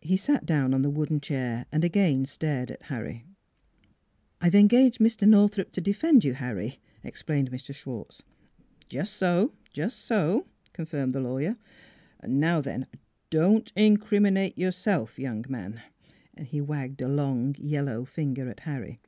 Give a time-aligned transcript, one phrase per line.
[0.00, 3.24] He sat down on the wooden chair and again stared at Harry.
[3.24, 3.94] 3 i6 NEIGHBORS"
[4.46, 5.28] I've engaged Mr.
[5.28, 7.74] Northrup to defend you, Harry," explained Mr.
[7.74, 8.22] Schwartz."
[8.88, 11.56] Just so, just so," confirmed the lawyer."
[12.44, 12.86] Now then,
[13.28, 15.82] don't incriminate yourself, young man!"
[16.40, 19.00] He wagged a long, yellow finger at Harry.